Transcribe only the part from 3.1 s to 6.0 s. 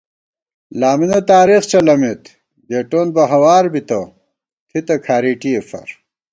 بہ ہوار بِتہ تھِتہ کھارېٹِئےفار